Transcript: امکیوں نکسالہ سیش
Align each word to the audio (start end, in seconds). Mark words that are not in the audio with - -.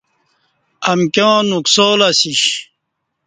امکیوں 0.91 1.37
نکسالہ 1.51 2.09
سیش 2.19 2.43